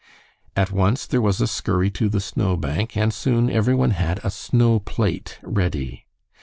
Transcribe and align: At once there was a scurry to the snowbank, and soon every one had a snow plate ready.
At 0.55 0.71
once 0.71 1.05
there 1.05 1.21
was 1.21 1.39
a 1.39 1.45
scurry 1.45 1.91
to 1.91 2.09
the 2.09 2.19
snowbank, 2.19 2.97
and 2.97 3.13
soon 3.13 3.51
every 3.51 3.75
one 3.75 3.91
had 3.91 4.19
a 4.23 4.31
snow 4.31 4.79
plate 4.79 5.37
ready. 5.43 6.07